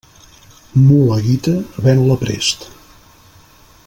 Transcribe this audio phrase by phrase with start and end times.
[0.85, 1.53] Mula guita,
[1.87, 2.67] ven-la prest.